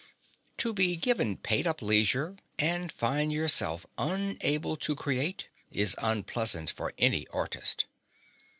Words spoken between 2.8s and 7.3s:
find yourself unable to create is unpleasant for any